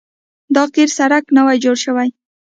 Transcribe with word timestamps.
دا 0.55 0.63
قیر 0.73 0.89
سړک 0.97 1.25
نوی 1.37 1.57
جوړ 1.63 1.75
شوی 1.83 2.09